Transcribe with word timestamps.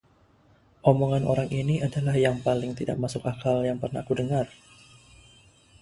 Omongan 0.89 1.23
orang 1.33 1.49
ini 1.61 1.75
adalah 1.87 2.15
yang 2.25 2.37
paling 2.47 2.71
tidak 2.79 2.97
masuk 3.03 3.21
akal 3.33 3.57
yang 3.69 3.77
pernah 3.81 4.01
aku 4.03 4.13
dengar! 4.21 4.45